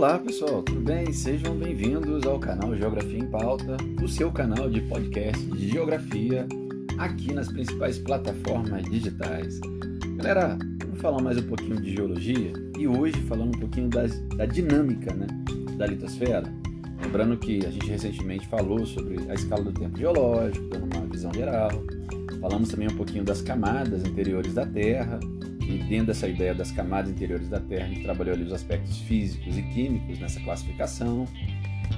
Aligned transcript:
Olá 0.00 0.18
pessoal, 0.18 0.62
tudo 0.62 0.80
bem? 0.80 1.12
Sejam 1.12 1.54
bem-vindos 1.54 2.24
ao 2.24 2.38
canal 2.38 2.74
Geografia 2.74 3.18
em 3.18 3.26
Pauta, 3.26 3.76
o 4.02 4.08
seu 4.08 4.32
canal 4.32 4.70
de 4.70 4.80
podcast 4.80 5.44
de 5.44 5.68
geografia 5.68 6.48
aqui 6.96 7.34
nas 7.34 7.48
principais 7.48 7.98
plataformas 7.98 8.82
digitais. 8.84 9.60
Galera, 10.16 10.56
vamos 10.86 11.02
falar 11.02 11.20
mais 11.20 11.36
um 11.36 11.42
pouquinho 11.42 11.78
de 11.82 11.94
geologia 11.94 12.50
e 12.78 12.88
hoje 12.88 13.20
falando 13.28 13.54
um 13.54 13.60
pouquinho 13.60 13.90
das, 13.90 14.18
da 14.38 14.46
dinâmica 14.46 15.12
né, 15.12 15.26
da 15.76 15.86
litosfera. 15.86 16.50
Lembrando 17.02 17.36
que 17.36 17.66
a 17.66 17.70
gente 17.70 17.86
recentemente 17.86 18.48
falou 18.48 18.86
sobre 18.86 19.18
a 19.30 19.34
escala 19.34 19.64
do 19.64 19.72
tempo 19.72 19.98
geológico, 19.98 20.66
dando 20.68 20.96
uma 20.96 21.06
visão 21.08 21.30
geral. 21.34 21.72
Falamos 22.40 22.70
também 22.70 22.88
um 22.88 22.96
pouquinho 22.96 23.22
das 23.22 23.42
camadas 23.42 24.02
interiores 24.02 24.54
da 24.54 24.64
Terra 24.64 25.20
dentro 25.78 26.06
dessa 26.06 26.28
ideia 26.28 26.54
das 26.54 26.70
camadas 26.70 27.10
interiores 27.10 27.48
da 27.48 27.60
Terra, 27.60 27.86
a 27.86 27.88
gente 27.88 28.02
trabalhou 28.02 28.34
ali 28.34 28.44
os 28.44 28.52
aspectos 28.52 28.98
físicos 28.98 29.56
e 29.56 29.62
químicos 29.62 30.18
nessa 30.18 30.40
classificação. 30.40 31.26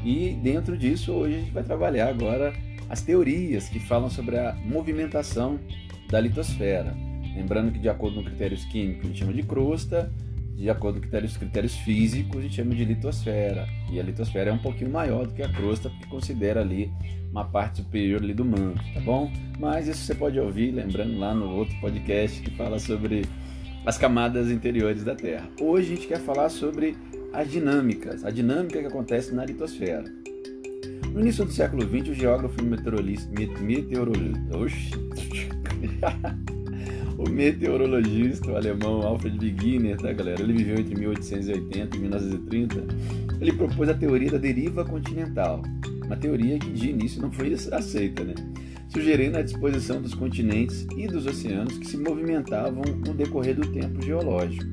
E 0.05 0.39
dentro 0.43 0.77
disso, 0.77 1.13
hoje 1.13 1.37
a 1.37 1.39
gente 1.39 1.53
vai 1.53 1.63
trabalhar 1.63 2.09
agora 2.09 2.53
as 2.89 3.03
teorias 3.03 3.69
que 3.69 3.79
falam 3.81 4.11
sobre 4.11 4.39
a 4.39 4.55
movimentação 4.65 5.59
da 6.09 6.21
litosfera. 6.21 6.95
Lembrando 7.35 7.73
que, 7.73 7.79
de 7.79 7.89
acordo 7.89 8.17
com 8.17 8.25
critérios 8.25 8.65
químicos, 8.67 9.05
a 9.05 9.09
gente 9.09 9.19
chama 9.19 9.33
de 9.33 9.43
crosta, 9.43 10.13
de 10.55 10.69
acordo 10.69 10.97
com 10.97 11.03
critérios, 11.03 11.37
critérios 11.37 11.75
físicos, 11.77 12.39
a 12.39 12.43
gente 12.43 12.55
chama 12.55 12.75
de 12.75 12.85
litosfera. 12.85 13.67
E 13.91 13.99
a 13.99 14.03
litosfera 14.03 14.51
é 14.51 14.53
um 14.53 14.59
pouquinho 14.59 14.91
maior 14.91 15.27
do 15.27 15.33
que 15.33 15.43
a 15.43 15.49
crosta, 15.49 15.89
porque 15.89 16.07
considera 16.07 16.61
ali 16.61 16.91
uma 17.31 17.45
parte 17.45 17.79
superior 17.79 18.23
ali 18.23 18.35
do 18.35 18.45
manto, 18.45 18.83
tá 18.93 19.01
bom? 19.01 19.33
Mas 19.59 19.89
isso 19.89 20.05
você 20.05 20.15
pode 20.15 20.39
ouvir, 20.39 20.71
lembrando 20.71 21.19
lá 21.19 21.35
no 21.35 21.49
outro 21.57 21.75
podcast 21.81 22.43
que 22.43 22.51
fala 22.51 22.79
sobre 22.79 23.25
as 23.85 23.99
camadas 23.99 24.51
interiores 24.51 25.03
da 25.03 25.15
Terra. 25.15 25.49
Hoje 25.61 25.93
a 25.93 25.97
gente 25.97 26.07
quer 26.07 26.21
falar 26.21 26.49
sobre 26.49 26.97
as 27.33 27.51
dinâmicas, 27.51 28.25
a 28.25 28.31
dinâmica 28.31 28.81
que 28.81 28.87
acontece 28.87 29.35
na 29.35 29.45
litosfera. 29.45 30.05
No 31.13 31.21
início 31.21 31.45
do 31.45 31.53
século 31.53 31.83
XX, 31.83 32.11
o 32.11 32.15
geógrafo 32.15 32.61
e 32.61 32.65
meteorologista, 32.65 33.29
o 37.19 37.29
meteorologista 37.29 38.53
o 38.53 38.57
alemão 38.57 39.03
Alfred 39.03 39.37
Wegener, 39.39 39.99
tá 39.99 40.13
galera? 40.13 40.41
Ele 40.41 40.53
viveu 40.53 40.79
entre 40.79 40.95
1880 40.95 41.97
e 41.97 42.01
1930. 42.01 42.87
Ele 43.41 43.53
propôs 43.53 43.89
a 43.89 43.95
teoria 43.95 44.31
da 44.31 44.39
deriva 44.39 44.85
continental, 44.85 45.61
uma 46.07 46.17
teoria 46.17 46.57
que 46.59 46.71
de 46.71 46.91
início 46.91 47.21
não 47.21 47.33
foi 47.33 47.53
aceita, 47.53 48.23
né? 48.25 48.35
Sugerindo 48.93 49.39
a 49.39 49.43
disposição 49.43 50.03
dos 50.03 50.13
continentes 50.13 50.87
e 50.97 51.07
dos 51.07 51.27
oceanos 51.27 51.79
que 51.79 51.87
se 51.87 51.97
movimentavam 51.97 52.83
no 53.07 53.15
decorrer 53.15 53.57
do 53.57 53.67
tempo 53.73 54.03
geológico. 54.03 54.71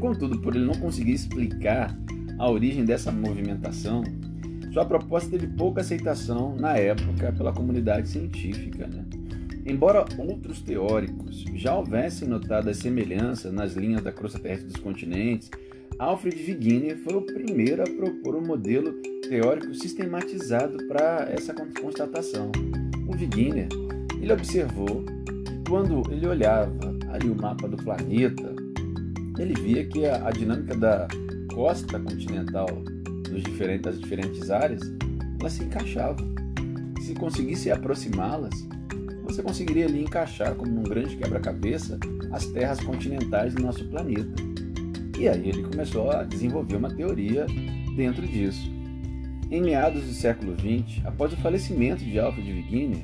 Contudo, 0.00 0.40
por 0.40 0.56
ele 0.56 0.64
não 0.64 0.74
conseguir 0.74 1.12
explicar 1.12 1.94
a 2.38 2.50
origem 2.50 2.84
dessa 2.84 3.12
movimentação, 3.12 4.02
sua 4.72 4.86
proposta 4.86 5.30
teve 5.30 5.48
pouca 5.48 5.82
aceitação 5.82 6.56
na 6.56 6.76
época 6.78 7.32
pela 7.32 7.52
comunidade 7.52 8.08
científica. 8.08 8.86
Né? 8.86 9.04
Embora 9.66 10.06
outros 10.16 10.62
teóricos 10.62 11.44
já 11.54 11.76
houvessem 11.76 12.26
notado 12.26 12.70
as 12.70 12.78
semelhanças 12.78 13.52
nas 13.52 13.74
linhas 13.74 14.02
da 14.02 14.12
crosta 14.12 14.38
terrestre 14.38 14.68
dos 14.68 14.80
continentes, 14.80 15.50
Alfred 15.98 16.40
Wegener 16.42 16.96
foi 16.98 17.16
o 17.16 17.22
primeiro 17.22 17.82
a 17.82 17.86
propor 17.86 18.36
um 18.36 18.46
modelo 18.46 18.92
teórico 19.28 19.74
sistematizado 19.74 20.86
para 20.86 21.28
essa 21.30 21.52
constatação 21.52 22.52
o 23.08 23.12
Wegener, 23.12 23.68
ele 24.20 24.32
observou 24.32 25.02
que 25.02 25.70
quando 25.70 26.02
ele 26.12 26.26
olhava 26.26 26.96
ali 27.08 27.28
o 27.28 27.34
mapa 27.34 27.66
do 27.66 27.76
planeta, 27.76 28.54
ele 29.38 29.54
via 29.54 29.84
que 29.86 30.06
a, 30.06 30.28
a 30.28 30.30
dinâmica 30.30 30.76
da 30.76 31.08
costa 31.52 31.98
continental 31.98 32.68
dos 33.30 33.42
diferentes, 33.42 33.82
das 33.82 34.00
diferentes 34.00 34.50
áreas, 34.50 34.82
ela 35.40 35.50
se 35.50 35.64
encaixava. 35.64 36.18
Se 37.00 37.14
conseguisse 37.14 37.70
aproximá-las, 37.70 38.68
você 39.24 39.42
conseguiria 39.42 39.86
ali 39.86 40.02
encaixar 40.02 40.54
como 40.54 40.70
num 40.70 40.82
grande 40.82 41.16
quebra-cabeça 41.16 41.98
as 42.32 42.46
terras 42.46 42.80
continentais 42.80 43.54
do 43.54 43.62
nosso 43.62 43.84
planeta. 43.86 44.42
E 45.18 45.28
aí 45.28 45.48
ele 45.48 45.62
começou 45.62 46.10
a 46.10 46.22
desenvolver 46.22 46.76
uma 46.76 46.90
teoria 46.90 47.46
dentro 47.96 48.26
disso. 48.26 48.77
Em 49.50 49.62
meados 49.62 50.04
do 50.04 50.12
século 50.12 50.54
XX, 50.58 51.06
após 51.06 51.32
o 51.32 51.36
falecimento 51.38 52.04
de 52.04 52.18
Alfred 52.18 52.52
Wegener, 52.52 53.02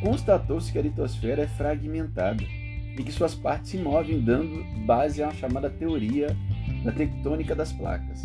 constatou-se 0.00 0.70
que 0.70 0.78
a 0.78 0.82
litosfera 0.82 1.42
é 1.42 1.48
fragmentada 1.48 2.44
e 2.96 3.02
que 3.02 3.10
suas 3.10 3.34
partes 3.34 3.72
se 3.72 3.78
movem 3.78 4.20
dando 4.20 4.62
base 4.86 5.24
à 5.24 5.32
chamada 5.32 5.68
teoria 5.68 6.36
da 6.84 6.92
tectônica 6.92 7.52
das 7.56 7.72
placas. 7.72 8.22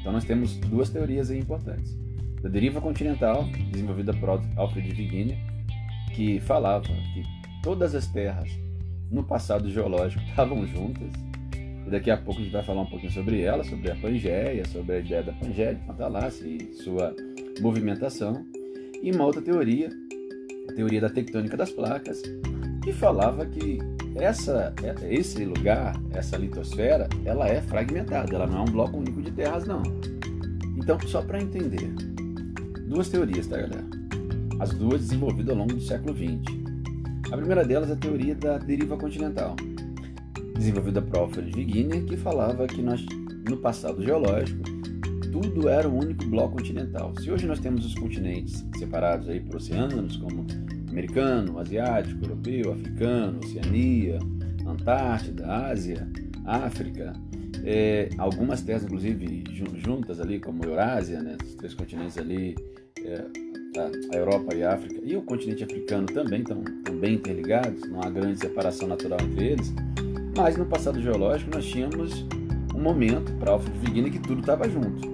Então 0.00 0.12
nós 0.12 0.24
temos 0.24 0.56
duas 0.56 0.88
teorias 0.88 1.30
importantes. 1.30 1.94
Da 2.42 2.48
deriva 2.48 2.80
continental, 2.80 3.44
desenvolvida 3.70 4.14
por 4.14 4.40
Alfred 4.56 4.88
Wegener, 4.88 5.36
que 6.14 6.40
falava 6.40 6.86
que 6.86 7.22
todas 7.62 7.94
as 7.94 8.06
terras 8.06 8.48
no 9.10 9.22
passado 9.22 9.70
geológico 9.70 10.24
estavam 10.28 10.66
juntas 10.66 11.12
e 11.86 11.90
daqui 11.90 12.10
a 12.10 12.16
pouco 12.16 12.40
a 12.40 12.44
gente 12.44 12.52
vai 12.52 12.62
falar 12.62 12.82
um 12.82 12.86
pouquinho 12.86 13.12
sobre 13.12 13.42
ela, 13.42 13.62
sobre 13.64 13.90
a 13.90 13.96
Pangeia, 13.96 14.64
sobre 14.66 14.96
a 14.96 14.98
ideia 15.00 15.22
da 15.22 15.32
Pangeia 15.32 15.74
de 15.74 15.86
Pantalácia 15.86 16.46
e 16.46 16.72
sua 16.74 17.14
movimentação. 17.60 18.44
E 19.02 19.10
uma 19.10 19.24
outra 19.24 19.42
teoria, 19.42 19.90
a 20.70 20.72
teoria 20.72 21.00
da 21.00 21.10
tectônica 21.10 21.56
das 21.56 21.70
placas, 21.70 22.22
que 22.82 22.92
falava 22.92 23.44
que 23.44 23.78
essa, 24.16 24.72
esse 25.10 25.44
lugar, 25.44 26.00
essa 26.12 26.36
litosfera, 26.36 27.08
ela 27.24 27.48
é 27.48 27.60
fragmentada, 27.60 28.34
ela 28.34 28.46
não 28.46 28.58
é 28.58 28.62
um 28.62 28.72
bloco 28.72 28.96
único 28.96 29.20
de 29.20 29.30
terras, 29.30 29.66
não. 29.66 29.82
Então, 30.76 30.98
só 31.00 31.20
para 31.20 31.42
entender, 31.42 31.92
duas 32.86 33.08
teorias, 33.08 33.46
tá, 33.46 33.56
galera? 33.56 33.84
As 34.60 34.70
duas 34.70 35.02
desenvolvidas 35.02 35.50
ao 35.50 35.56
longo 35.56 35.74
do 35.74 35.80
século 35.80 36.14
XX. 36.14 36.40
A 37.30 37.36
primeira 37.36 37.64
delas 37.64 37.90
é 37.90 37.92
a 37.94 37.96
teoria 37.96 38.34
da 38.34 38.58
deriva 38.58 38.96
continental, 38.96 39.56
desenvolvida 40.54 41.02
por 41.02 41.18
Alfred 41.18 41.54
Wegener, 41.54 42.04
que 42.04 42.16
falava 42.16 42.66
que 42.66 42.80
nós, 42.80 43.04
no 43.48 43.56
passado 43.56 44.02
geológico, 44.02 44.62
tudo 45.30 45.68
era 45.68 45.88
um 45.88 45.98
único 45.98 46.24
bloco 46.26 46.56
continental. 46.56 47.12
Se 47.20 47.30
hoje 47.30 47.46
nós 47.46 47.58
temos 47.58 47.84
os 47.84 47.94
continentes 47.94 48.64
separados 48.78 49.28
aí 49.28 49.40
por 49.40 49.56
oceanos, 49.56 50.16
como 50.16 50.46
americano, 50.88 51.58
asiático, 51.58 52.24
europeu, 52.24 52.72
africano, 52.72 53.40
Oceania, 53.40 54.18
Antártida, 54.64 55.44
Ásia, 55.46 56.08
África, 56.44 57.12
é, 57.64 58.10
algumas 58.16 58.62
terras, 58.62 58.84
inclusive, 58.84 59.42
juntas 59.76 60.20
ali, 60.20 60.38
como 60.38 60.64
Eurásia, 60.64 61.20
né, 61.20 61.36
os 61.42 61.54
três 61.56 61.74
continentes 61.74 62.16
ali, 62.16 62.54
é, 63.04 63.24
a 64.12 64.16
Europa 64.16 64.54
e 64.54 64.62
a 64.62 64.74
África, 64.74 65.00
e 65.02 65.16
o 65.16 65.22
continente 65.22 65.64
africano 65.64 66.06
também 66.06 66.42
estão, 66.42 66.62
bem 67.00 67.14
interligados, 67.14 67.88
não 67.88 68.00
há 68.00 68.08
grande 68.08 68.38
separação 68.38 68.86
natural 68.86 69.18
entre 69.20 69.48
eles. 69.48 69.74
Mas 70.36 70.56
no 70.56 70.66
passado 70.66 71.00
geológico 71.00 71.52
nós 71.54 71.64
tínhamos 71.64 72.26
um 72.74 72.82
momento 72.82 73.32
para 73.34 73.52
Alfred 73.52 73.78
Wegener 73.78 74.10
que 74.10 74.18
tudo 74.18 74.40
estava 74.40 74.68
junto. 74.68 75.08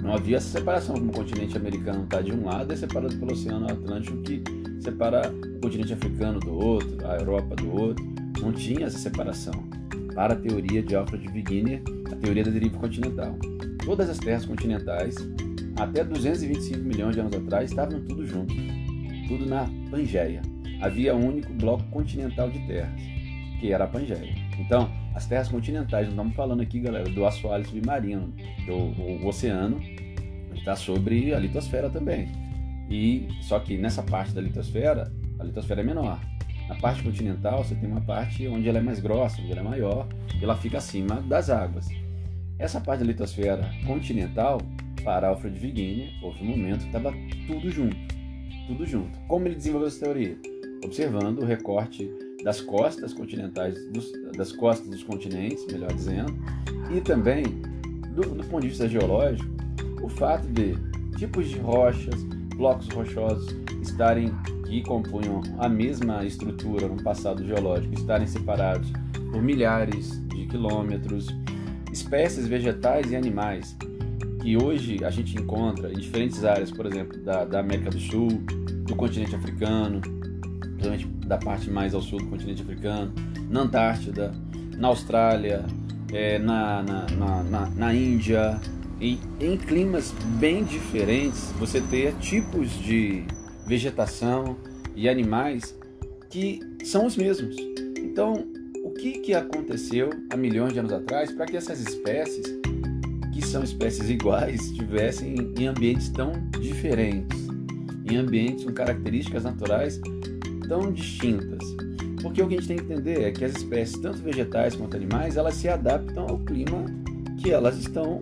Não 0.00 0.14
havia 0.14 0.36
essa 0.36 0.48
separação, 0.48 0.94
como 0.94 1.10
o 1.10 1.14
continente 1.14 1.56
americano 1.56 2.04
está 2.04 2.22
de 2.22 2.32
um 2.32 2.44
lado 2.44 2.72
é 2.72 2.76
separado 2.76 3.16
pelo 3.18 3.32
Oceano 3.32 3.70
Atlântico 3.70 4.16
que 4.22 4.42
separa 4.80 5.30
o 5.30 5.60
continente 5.60 5.92
africano 5.92 6.38
do 6.38 6.54
outro, 6.54 7.06
a 7.06 7.16
Europa 7.16 7.56
do 7.56 7.70
outro. 7.70 8.04
Não 8.40 8.52
tinha 8.52 8.86
essa 8.86 8.96
separação. 8.96 9.52
Para 10.14 10.34
a 10.34 10.36
teoria 10.36 10.82
de 10.82 10.94
Alfred 10.94 11.28
Wegener, 11.28 11.82
a 12.10 12.16
teoria 12.16 12.44
da 12.44 12.50
deriva 12.50 12.78
continental. 12.78 13.36
Todas 13.84 14.08
as 14.08 14.18
terras 14.18 14.46
continentais, 14.46 15.16
até 15.76 16.04
225 16.04 16.82
milhões 16.82 17.14
de 17.14 17.20
anos 17.20 17.34
atrás, 17.34 17.70
estavam 17.70 18.00
tudo 18.02 18.24
junto, 18.24 18.54
tudo 19.28 19.46
na 19.46 19.68
Pangeia. 19.90 20.42
Havia 20.80 21.14
um 21.14 21.28
único 21.28 21.52
bloco 21.54 21.84
continental 21.90 22.48
de 22.48 22.58
terras, 22.66 23.00
que 23.60 23.72
era 23.72 23.84
a 23.84 23.88
Pangeia. 23.88 24.39
Então, 24.60 24.90
as 25.14 25.26
terras 25.26 25.48
continentais, 25.48 26.06
não 26.06 26.12
estamos 26.12 26.36
falando 26.36 26.60
aqui, 26.60 26.80
galera, 26.80 27.08
do 27.08 27.24
assoalho 27.24 27.66
submarino, 27.66 28.32
do 28.66 28.74
o, 28.76 29.26
oceano 29.26 29.80
está 30.54 30.76
sobre 30.76 31.34
a 31.34 31.38
litosfera 31.38 31.88
também. 31.88 32.28
E 32.90 33.26
só 33.40 33.58
que 33.58 33.78
nessa 33.78 34.02
parte 34.02 34.32
da 34.32 34.40
litosfera, 34.40 35.10
a 35.38 35.44
litosfera 35.44 35.80
é 35.80 35.84
menor. 35.84 36.20
Na 36.68 36.74
parte 36.76 37.02
continental, 37.02 37.64
você 37.64 37.74
tem 37.74 37.90
uma 37.90 38.02
parte 38.02 38.46
onde 38.46 38.68
ela 38.68 38.78
é 38.78 38.82
mais 38.82 39.00
grossa, 39.00 39.40
onde 39.40 39.50
ela 39.50 39.60
é 39.60 39.64
maior, 39.64 40.06
e 40.38 40.44
ela 40.44 40.56
fica 40.56 40.78
acima 40.78 41.16
das 41.22 41.48
águas. 41.48 41.88
Essa 42.58 42.80
parte 42.80 43.00
da 43.00 43.06
litosfera 43.06 43.68
continental, 43.86 44.60
para 45.02 45.28
Alfred 45.28 45.58
Wegener, 45.58 46.12
houve 46.22 46.42
um 46.42 46.48
momento 46.48 46.80
que 46.80 46.86
estava 46.86 47.14
tudo 47.46 47.70
junto, 47.70 47.96
tudo 48.66 48.84
junto. 48.84 49.18
Como 49.26 49.46
ele 49.46 49.54
desenvolveu 49.54 49.88
essa 49.88 50.04
teoria? 50.04 50.36
Observando 50.84 51.38
o 51.38 51.46
recorte 51.46 52.10
das 52.42 52.60
costas 52.60 53.12
continentais, 53.12 53.74
dos, 53.86 54.12
das 54.36 54.52
costas 54.52 54.88
dos 54.88 55.02
continentes, 55.02 55.66
melhor 55.66 55.92
dizendo, 55.92 56.34
e 56.90 57.00
também, 57.00 57.44
do, 58.14 58.22
do 58.22 58.44
ponto 58.44 58.62
de 58.62 58.68
vista 58.68 58.88
geológico, 58.88 59.48
o 60.02 60.08
fato 60.08 60.46
de 60.48 60.76
tipos 61.16 61.48
de 61.48 61.58
rochas, 61.58 62.22
blocos 62.56 62.88
rochosos 62.88 63.54
estarem 63.82 64.32
que 64.66 64.82
compunham 64.82 65.40
a 65.58 65.68
mesma 65.68 66.24
estrutura 66.24 66.86
no 66.88 67.02
passado 67.02 67.44
geológico 67.44 67.94
estarem 67.94 68.26
separados 68.26 68.90
por 69.32 69.42
milhares 69.42 70.20
de 70.28 70.46
quilômetros, 70.46 71.26
espécies 71.92 72.46
vegetais 72.46 73.10
e 73.10 73.16
animais 73.16 73.76
que 74.40 74.56
hoje 74.56 75.04
a 75.04 75.10
gente 75.10 75.36
encontra 75.36 75.92
em 75.92 75.96
diferentes 75.96 76.44
áreas, 76.44 76.70
por 76.70 76.86
exemplo, 76.86 77.18
da, 77.18 77.44
da 77.44 77.60
América 77.60 77.90
do 77.90 78.00
Sul, 78.00 78.28
do 78.86 78.96
continente 78.96 79.34
africano, 79.36 80.00
principalmente 80.60 81.06
da 81.30 81.38
parte 81.38 81.70
mais 81.70 81.94
ao 81.94 82.02
sul 82.02 82.18
do 82.18 82.26
continente 82.26 82.60
africano, 82.60 83.12
na 83.48 83.60
Antártida, 83.60 84.34
na 84.76 84.88
Austrália, 84.88 85.64
é, 86.12 86.40
na, 86.40 86.82
na, 86.82 87.42
na, 87.44 87.70
na, 87.70 87.94
Índia, 87.94 88.60
e 89.00 89.16
em 89.38 89.56
climas 89.56 90.12
bem 90.40 90.64
diferentes, 90.64 91.52
você 91.56 91.80
ter 91.80 92.14
tipos 92.14 92.72
de 92.72 93.22
vegetação 93.64 94.56
e 94.96 95.08
animais 95.08 95.72
que 96.28 96.58
são 96.82 97.06
os 97.06 97.16
mesmos. 97.16 97.54
Então, 97.96 98.44
o 98.82 98.90
que, 98.90 99.20
que 99.20 99.32
aconteceu 99.32 100.10
há 100.30 100.36
milhões 100.36 100.72
de 100.72 100.80
anos 100.80 100.92
atrás 100.92 101.30
para 101.30 101.46
que 101.46 101.56
essas 101.56 101.78
espécies, 101.78 102.44
que 103.32 103.46
são 103.46 103.62
espécies 103.62 104.10
iguais, 104.10 104.62
estivessem 104.62 105.52
em 105.56 105.68
ambientes 105.68 106.08
tão 106.08 106.32
diferentes, 106.60 107.38
em 108.04 108.16
ambientes 108.16 108.64
com 108.64 108.72
características 108.72 109.44
naturais 109.44 110.00
tão 110.70 110.92
distintas? 110.92 111.58
Porque 112.22 112.40
o 112.40 112.46
que 112.46 112.54
a 112.54 112.60
gente 112.60 112.68
tem 112.68 112.76
que 112.76 112.84
entender 112.84 113.24
é 113.24 113.32
que 113.32 113.44
as 113.44 113.56
espécies, 113.56 113.98
tanto 113.98 114.22
vegetais 114.22 114.76
quanto 114.76 114.96
animais, 114.96 115.36
elas 115.36 115.54
se 115.54 115.68
adaptam 115.68 116.28
ao 116.28 116.38
clima 116.38 116.84
que 117.42 117.50
elas 117.50 117.76
estão 117.76 118.20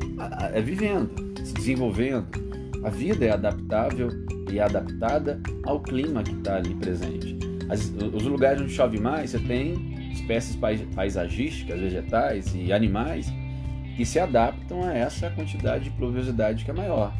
é, 0.54 0.62
vivendo, 0.62 1.10
se 1.44 1.52
desenvolvendo. 1.52 2.26
A 2.82 2.88
vida 2.88 3.26
é 3.26 3.32
adaptável 3.32 4.08
e 4.50 4.58
adaptada 4.58 5.38
ao 5.66 5.80
clima 5.80 6.22
que 6.22 6.32
está 6.32 6.56
ali 6.56 6.74
presente. 6.76 7.36
As, 7.68 7.92
os 8.14 8.22
lugares 8.22 8.62
onde 8.62 8.72
chove 8.72 8.98
mais, 8.98 9.30
você 9.30 9.40
tem 9.40 10.10
espécies 10.12 10.56
paisagísticas, 10.94 11.78
vegetais 11.78 12.54
e 12.54 12.72
animais 12.72 13.30
que 13.94 14.06
se 14.06 14.18
adaptam 14.18 14.84
a 14.84 14.94
essa 14.94 15.28
quantidade 15.28 15.84
de 15.84 15.90
pluviosidade 15.90 16.64
que 16.64 16.70
é 16.70 16.74
maior. 16.74 17.12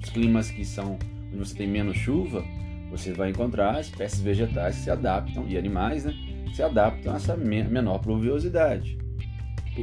Os 0.00 0.10
climas 0.10 0.50
que 0.50 0.64
são 0.64 0.98
onde 1.32 1.38
você 1.38 1.56
tem 1.56 1.66
menos 1.66 1.96
chuva, 1.96 2.44
você 2.90 3.12
vai 3.12 3.30
encontrar 3.30 3.80
espécies 3.80 4.20
vegetais 4.20 4.76
que 4.76 4.82
se 4.82 4.90
adaptam, 4.90 5.46
e 5.48 5.56
animais, 5.56 6.04
né, 6.04 6.14
se 6.54 6.62
adaptam 6.62 7.12
a 7.12 7.16
essa 7.16 7.36
menor 7.36 7.98
pluviosidade. 7.98 8.98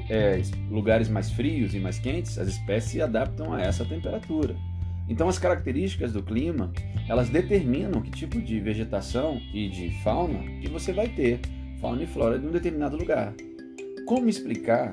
É, 0.10 0.42
lugares 0.70 1.08
mais 1.08 1.32
frios 1.32 1.74
e 1.74 1.80
mais 1.80 1.98
quentes, 1.98 2.38
as 2.38 2.50
espécies 2.50 2.92
se 2.92 3.02
adaptam 3.02 3.54
a 3.54 3.62
essa 3.62 3.86
temperatura. 3.86 4.56
Então, 5.08 5.30
as 5.30 5.38
características 5.38 6.12
do 6.12 6.24
clima, 6.24 6.72
elas 7.08 7.30
determinam 7.30 8.02
que 8.02 8.12
tipo 8.12 8.42
de 8.42 8.60
vegetação 8.60 9.40
e 9.54 9.70
de 9.70 9.92
fauna 10.04 10.40
que 10.60 10.68
você 10.68 10.92
vai 10.92 11.08
ter, 11.08 11.40
fauna 11.80 12.04
e 12.04 12.08
flora 12.08 12.40
de 12.40 12.48
um 12.48 12.52
determinado 12.52 12.98
lugar. 12.98 13.34
Como 14.06 14.28
explicar 14.28 14.92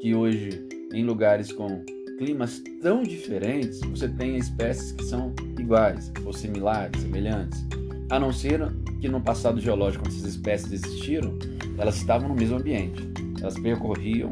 que 0.00 0.14
hoje, 0.14 0.68
em 0.92 1.02
lugares 1.02 1.50
com 1.50 1.82
climas 2.16 2.62
tão 2.80 3.02
diferentes, 3.02 3.80
você 3.80 4.08
tem 4.08 4.36
espécies 4.36 4.92
que 4.92 5.04
são 5.04 5.34
iguais 5.58 6.12
ou 6.24 6.32
similares, 6.32 7.00
semelhantes. 7.00 7.66
A 8.10 8.18
não 8.18 8.32
ser 8.32 8.60
que 9.00 9.08
no 9.08 9.20
passado 9.20 9.60
geológico, 9.60 10.04
quando 10.04 10.14
essas 10.14 10.30
espécies 10.30 10.72
existiram, 10.72 11.36
elas 11.78 11.96
estavam 11.96 12.28
no 12.28 12.34
mesmo 12.34 12.56
ambiente, 12.56 13.02
elas 13.40 13.58
percorriam 13.58 14.30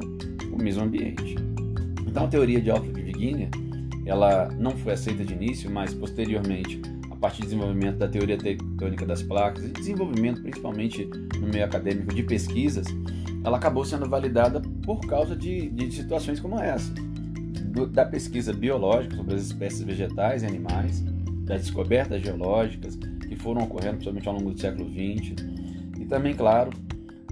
o 0.52 0.62
mesmo 0.62 0.84
ambiente. 0.84 1.36
Então 2.06 2.24
a 2.24 2.28
teoria 2.28 2.60
de 2.60 2.70
Alfred 2.70 3.00
Wegener, 3.00 3.48
ela 4.04 4.48
não 4.58 4.72
foi 4.72 4.92
aceita 4.92 5.24
de 5.24 5.32
início, 5.32 5.70
mas 5.70 5.94
posteriormente, 5.94 6.80
a 7.10 7.16
partir 7.16 7.40
do 7.40 7.44
desenvolvimento 7.44 7.98
da 7.98 8.08
teoria 8.08 8.36
tectônica 8.36 9.06
das 9.06 9.22
placas 9.22 9.64
e 9.64 9.68
desenvolvimento 9.68 10.42
principalmente 10.42 11.08
no 11.40 11.48
meio 11.48 11.64
acadêmico 11.64 12.14
de 12.14 12.22
pesquisas, 12.22 12.86
ela 13.44 13.56
acabou 13.56 13.84
sendo 13.84 14.08
validada 14.08 14.60
por 14.84 15.00
causa 15.00 15.34
de, 15.34 15.68
de 15.70 15.90
situações 15.90 16.38
como 16.38 16.60
essa 16.60 16.92
da 17.90 18.04
pesquisa 18.04 18.52
biológica 18.52 19.16
sobre 19.16 19.34
as 19.34 19.42
espécies 19.42 19.82
vegetais 19.82 20.42
e 20.42 20.46
animais, 20.46 21.02
das 21.44 21.62
descobertas 21.62 22.22
geológicas 22.22 22.96
que 23.28 23.36
foram 23.36 23.62
ocorrendo 23.62 23.96
principalmente 23.96 24.28
ao 24.28 24.34
longo 24.34 24.52
do 24.52 24.60
século 24.60 24.88
XX, 24.88 25.34
e 25.98 26.04
também, 26.04 26.34
claro, 26.34 26.70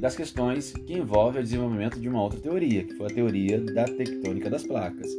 das 0.01 0.17
questões 0.17 0.73
que 0.73 0.95
envolvem 0.95 1.41
o 1.41 1.45
desenvolvimento 1.45 2.01
de 2.01 2.09
uma 2.09 2.23
outra 2.23 2.41
teoria, 2.41 2.85
que 2.85 2.95
foi 2.95 3.07
a 3.07 3.15
teoria 3.15 3.61
da 3.61 3.85
tectônica 3.85 4.49
das 4.49 4.63
placas, 4.63 5.11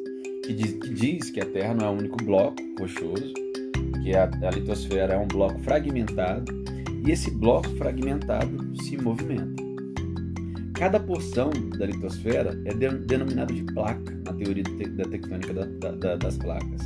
que 0.44 0.54
diz 0.54 0.74
que, 0.74 0.94
diz 0.94 1.30
que 1.30 1.40
a 1.40 1.46
Terra 1.46 1.76
não 1.76 1.86
é 1.86 1.90
um 1.90 1.98
único 2.00 2.18
bloco 2.24 2.58
rochoso, 2.80 3.32
que 4.04 4.16
a, 4.16 4.24
a 4.24 4.50
litosfera 4.50 5.14
é 5.14 5.18
um 5.18 5.28
bloco 5.28 5.60
fragmentado, 5.60 6.52
e 7.06 7.12
esse 7.12 7.30
bloco 7.30 7.70
fragmentado 7.78 8.76
se 8.84 8.98
movimenta. 8.98 9.61
Cada 10.82 11.00
porção 11.00 11.52
da 11.78 11.86
litosfera 11.86 12.60
é 12.66 12.74
denominada 12.74 13.54
de 13.54 13.62
placa 13.62 14.20
na 14.26 14.34
teoria 14.34 14.64
da 14.64 15.04
tectônica 15.04 15.54
da, 15.54 15.92
da, 15.92 16.16
das 16.16 16.38
placas. 16.40 16.82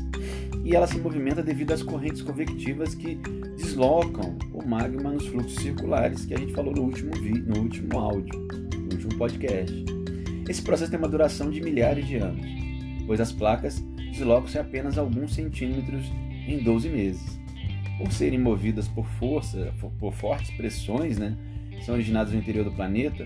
E 0.65 0.75
ela 0.75 0.85
se 0.85 0.99
movimenta 0.99 1.41
devido 1.41 1.71
às 1.71 1.81
correntes 1.81 2.21
convectivas 2.21 2.93
que 2.93 3.15
deslocam 3.55 4.37
o 4.51 4.67
magma 4.67 5.11
nos 5.11 5.25
fluxos 5.27 5.55
circulares, 5.63 6.25
que 6.25 6.33
a 6.33 6.37
gente 6.37 6.51
falou 6.51 6.73
no 6.73 6.81
último, 6.81 7.13
vídeo, 7.13 7.45
no 7.47 7.61
último 7.61 7.97
áudio, 7.97 8.37
no 8.75 8.95
último 8.95 9.17
podcast. 9.17 9.85
Esse 10.49 10.61
processo 10.61 10.91
tem 10.91 10.99
uma 10.99 11.07
duração 11.07 11.49
de 11.49 11.61
milhares 11.61 12.05
de 12.05 12.17
anos, 12.17 12.45
pois 13.07 13.21
as 13.21 13.31
placas 13.31 13.79
deslocam-se 14.11 14.59
apenas 14.59 14.97
alguns 14.97 15.33
centímetros 15.33 16.03
em 16.45 16.61
12 16.61 16.89
meses. 16.89 17.39
Por 17.97 18.11
serem 18.11 18.39
movidas 18.39 18.89
por 18.89 19.05
força, 19.05 19.73
por 19.97 20.11
fortes 20.11 20.51
pressões, 20.57 21.17
né, 21.17 21.37
são 21.85 21.95
originadas 21.95 22.33
no 22.33 22.39
interior 22.39 22.65
do 22.65 22.73
planeta, 22.73 23.25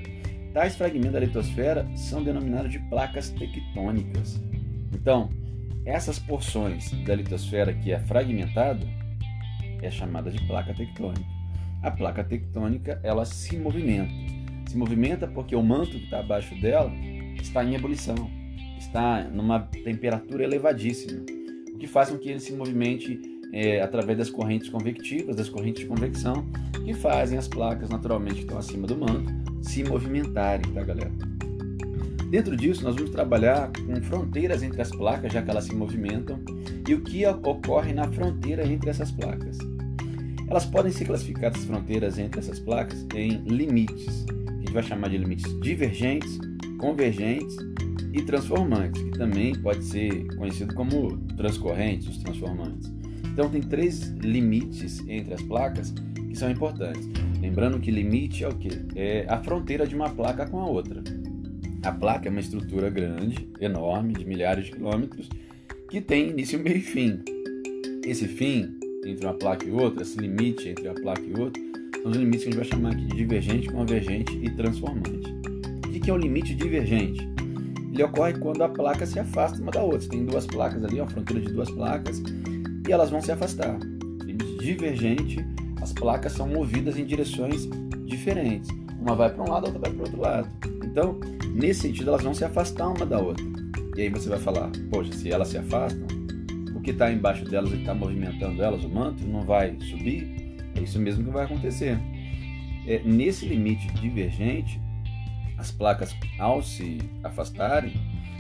Tais 0.54 0.76
fragmentos 0.76 1.12
da 1.12 1.20
litosfera 1.20 1.88
são 1.96 2.24
denominados 2.24 2.72
de 2.72 2.80
placas 2.80 3.30
tectônicas. 3.30 4.42
Então, 4.94 5.30
essas 5.86 6.18
porções 6.18 6.92
da 7.06 7.14
litosfera 7.14 7.74
que 7.74 7.92
é 7.92 8.00
fragmentada 8.00 8.86
é 9.82 9.92
chamada 9.92 10.32
de 10.32 10.42
placa 10.48 10.74
tectônica. 10.74 11.26
A 11.84 11.92
placa 11.92 12.24
tectônica 12.24 13.00
ela 13.04 13.26
se 13.26 13.58
movimenta. 13.58 14.12
Se 14.68 14.76
movimenta 14.76 15.28
porque 15.28 15.56
o 15.56 15.64
manto 15.64 15.92
que 15.92 16.04
está 16.04 16.20
abaixo 16.20 16.60
dela 16.60 16.92
está 17.40 17.64
em 17.64 17.76
ebulição, 17.76 18.30
está 18.78 19.24
numa 19.24 19.60
temperatura 19.60 20.44
elevadíssima, 20.44 21.24
o 21.74 21.78
que 21.78 21.88
faz 21.88 22.10
com 22.10 22.18
que 22.18 22.30
ele 22.30 22.40
se 22.40 22.54
movimente 22.54 23.20
é, 23.54 23.82
através 23.82 24.18
das 24.18 24.30
correntes 24.30 24.70
convectivas, 24.70 25.36
das 25.36 25.48
correntes 25.48 25.84
de 25.84 25.88
convecção, 25.88 26.46
que 26.84 26.94
fazem 26.94 27.38
as 27.38 27.48
placas 27.48 27.90
naturalmente 27.90 28.36
que 28.36 28.42
estão 28.42 28.58
acima 28.58 28.86
do 28.86 28.98
manto 28.98 29.39
se 29.62 29.84
movimentarem, 29.84 30.72
tá, 30.74 30.84
galera? 30.84 31.12
Dentro 32.30 32.56
disso, 32.56 32.84
nós 32.84 32.96
vamos 32.96 33.10
trabalhar 33.10 33.72
com 33.72 34.02
fronteiras 34.04 34.62
entre 34.62 34.82
as 34.82 34.92
placas, 34.92 35.34
já 35.34 35.42
que 35.42 35.50
elas 35.50 35.66
se 35.66 35.74
movimentam, 35.74 36.40
e 36.88 36.94
o 36.94 37.02
que 37.02 37.26
ocorre 37.26 37.92
na 37.92 38.08
fronteira 38.08 38.66
entre 38.66 38.90
essas 38.90 39.12
placas. 39.12 39.58
Elas 40.48 40.66
podem 40.66 40.92
ser 40.92 41.06
classificadas, 41.06 41.62
as 41.62 41.66
fronteiras 41.66 42.20
entre 42.20 42.40
essas 42.40 42.60
placas, 42.60 43.06
em 43.16 43.44
limites, 43.46 44.26
que 44.26 44.44
a 44.44 44.60
gente 44.60 44.74
vai 44.74 44.84
chamar 44.84 45.10
de 45.10 45.18
limites 45.18 45.60
divergentes, 45.60 46.40
convergentes 46.78 47.56
e 48.14 48.22
transformantes, 48.22 49.02
que 49.02 49.12
também 49.12 49.56
pode 49.56 49.84
ser 49.84 50.26
conhecido 50.36 50.74
como 50.76 51.18
transcorrentes, 51.36 52.08
os 52.08 52.18
transformantes. 52.18 52.92
Então, 53.26 53.50
tem 53.50 53.62
três 53.62 54.10
limites 54.22 55.04
entre 55.08 55.34
as 55.34 55.42
placas 55.42 55.92
que 55.92 56.36
são 56.36 56.50
importantes. 56.50 57.08
Lembrando 57.42 57.80
que 57.80 57.90
limite 57.90 58.44
é 58.44 58.48
o 58.48 58.56
que? 58.56 58.70
É 58.96 59.26
a 59.30 59.38
fronteira 59.38 59.88
de 59.88 59.96
uma 59.96 60.10
placa 60.10 60.46
com 60.46 60.60
a 60.60 60.66
outra. 60.66 61.02
A 61.84 61.92
placa 61.92 62.28
é 62.28 62.32
uma 62.32 62.42
estrutura 62.42 62.90
grande, 62.90 63.48
enorme, 63.62 64.14
de 64.14 64.26
milhares 64.26 64.66
de 64.66 64.72
quilômetros, 64.72 65.30
que 65.90 66.02
tem 66.02 66.30
início, 66.30 66.60
meio 66.60 66.78
e 66.78 66.82
fim. 66.82 67.20
Esse 68.06 68.28
fim 68.28 68.78
entre 69.06 69.26
uma 69.26 69.34
placa 69.34 69.66
e 69.66 69.72
outra, 69.72 70.04
esse 70.04 70.20
limite 70.20 70.68
entre 70.68 70.88
uma 70.88 70.96
placa 70.96 71.22
e 71.22 71.40
outra, 71.40 71.62
são 72.02 72.12
os 72.12 72.18
limites 72.18 72.44
que 72.44 72.50
a 72.50 72.52
gente 72.52 72.60
vai 72.60 72.66
chamar 72.66 72.92
aqui 72.92 73.06
de 73.06 73.16
divergente, 73.16 73.70
convergente 73.70 74.38
e 74.42 74.50
transformante. 74.50 75.34
O 75.86 75.90
que 75.90 76.10
é 76.10 76.14
o 76.14 76.18
limite 76.18 76.54
divergente? 76.54 77.28
Ele 77.94 78.04
ocorre 78.04 78.34
quando 78.34 78.62
a 78.64 78.70
placa 78.70 79.06
se 79.06 79.20
afasta 79.20 79.62
uma 79.62 79.72
da 79.72 79.82
outra. 79.82 80.02
Você 80.02 80.10
tem 80.10 80.26
duas 80.26 80.46
placas 80.46 80.84
ali, 80.84 81.00
uma 81.00 81.10
fronteira 81.10 81.42
de 81.42 81.52
duas 81.52 81.70
placas, 81.72 82.22
e 82.88 82.92
elas 82.92 83.10
vão 83.10 83.22
se 83.22 83.32
afastar. 83.32 83.78
Limite 84.24 84.58
divergente 84.58 85.46
as 85.82 85.94
placas 85.94 86.34
são 86.34 86.48
movidas 86.48 86.98
em 86.98 87.06
direções 87.06 87.68
diferentes. 88.06 88.70
Uma 89.00 89.16
vai 89.16 89.30
para 89.30 89.44
um 89.44 89.50
lado, 89.50 89.66
a 89.66 89.70
outra 89.70 89.80
vai 89.80 89.92
para 89.92 90.00
o 90.00 90.04
outro 90.04 90.22
lado. 90.22 90.50
Então, 90.84 91.20
nesse 91.54 91.82
sentido, 91.82 92.10
elas 92.10 92.24
vão 92.24 92.34
se 92.34 92.44
afastar 92.44 92.90
uma 92.90 93.06
da 93.06 93.20
outra. 93.20 93.46
E 93.96 94.02
aí 94.02 94.10
você 94.10 94.30
vai 94.30 94.40
falar, 94.40 94.70
poxa, 94.92 95.14
se 95.14 95.32
elas 95.32 95.50
se 95.50 95.58
afastam, 95.58 96.08
o 96.76 96.82
que 96.82 96.92
está 96.92 97.12
embaixo 97.12 97.46
delas, 97.46 97.70
o 97.70 97.74
que 97.74 97.82
está 97.82 97.94
movimentando 97.94 98.62
elas, 98.62 98.84
o 98.84 98.90
manto, 98.90 99.24
não 99.26 99.42
vai 99.42 99.78
subir? 99.82 100.58
É 100.76 100.82
isso 100.82 101.00
mesmo 101.00 101.24
que 101.24 101.30
vai 101.30 101.46
acontecer. 101.46 101.98
É, 102.88 103.02
nesse 103.04 103.46
limite 103.46 103.88
divergente, 103.94 104.82
as 105.58 105.72
placas, 105.72 106.16
ao 106.40 106.64
se 106.64 107.00
afastarem, 107.24 107.94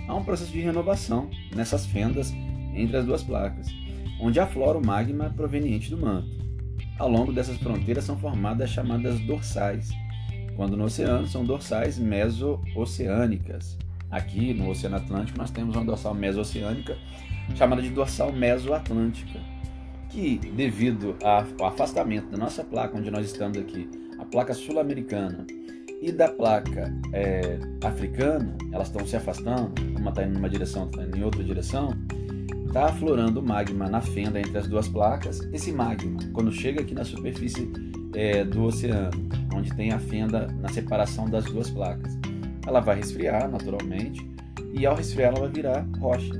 há 0.08 0.16
um 0.16 0.24
processo 0.24 0.52
de 0.52 0.62
renovação 0.62 1.30
nessas 1.54 1.86
fendas 1.86 2.34
entre 2.74 2.98
as 2.98 3.06
duas 3.06 3.22
placas, 3.22 3.68
onde 4.22 4.40
aflora 4.40 4.78
o 4.78 4.86
magma 4.86 5.34
proveniente 5.36 5.90
do 5.90 5.98
manto. 5.98 6.30
Ao 7.00 7.10
longo 7.10 7.32
dessas 7.32 7.56
fronteiras 7.58 8.04
são 8.04 8.18
formadas 8.18 8.70
as 8.70 8.72
chamadas 8.72 9.18
dorsais, 9.22 9.90
quando 10.58 10.76
no 10.76 10.84
oceano 10.84 11.26
são 11.26 11.46
dorsais 11.46 11.98
meso-oceânicas. 11.98 13.78
Aqui 14.12 14.54
no 14.54 14.70
Oceano 14.70 14.98
Atlântico 14.98 15.38
nós 15.38 15.50
temos 15.50 15.76
uma 15.76 15.86
dorsal 15.86 16.14
mesoceânica 16.14 16.98
chamada 17.56 17.82
de 17.82 17.90
dorsal 17.90 18.34
mesoatlântica, 18.34 19.40
que 20.10 20.38
devido 20.38 21.16
ao 21.24 21.68
afastamento 21.68 22.30
da 22.32 22.38
nossa 22.38 22.64
placa, 22.64 22.98
onde 22.98 23.10
nós 23.10 23.26
estamos 23.26 23.58
aqui, 23.58 23.90
a 24.20 24.26
placa 24.26 24.54
sul-americana 24.54 25.46
e 26.02 26.12
da 26.12 26.28
placa 26.28 26.94
é, 27.14 27.60
africana, 27.84 28.58
elas 28.72 28.88
estão 28.88 29.06
se 29.06 29.16
afastando, 29.16 29.74
uma 29.98 30.10
está 30.10 30.24
indo 30.24 30.34
numa 30.34 30.50
direção, 30.50 30.84
outra 30.84 31.02
está 31.02 31.10
indo 31.10 31.18
em 31.18 31.24
outra 31.24 31.44
direção, 31.44 31.90
está 32.70 32.86
aflorando 32.86 33.42
magma 33.42 33.90
na 33.90 34.00
fenda 34.00 34.40
entre 34.40 34.56
as 34.56 34.68
duas 34.68 34.88
placas. 34.88 35.40
Esse 35.52 35.72
magma, 35.72 36.20
quando 36.34 36.52
chega 36.52 36.82
aqui 36.82 36.94
na 36.94 37.04
superfície 37.04 37.68
é, 38.14 38.44
do 38.44 38.64
oceano, 38.64 39.28
onde 39.56 39.76
tem 39.76 39.92
a 39.92 39.98
fenda 39.98 40.48
na 40.62 40.70
separação 40.70 41.28
das 41.28 41.46
duas 41.46 41.68
placas, 41.72 42.16
ela 42.68 42.80
vai 42.80 42.98
resfriar 42.98 43.50
naturalmente 43.50 44.24
e 44.72 44.86
ao 44.86 44.96
resfriar 44.96 45.30
ela 45.30 45.40
vai 45.40 45.50
virar 45.50 45.88
rocha. 46.00 46.32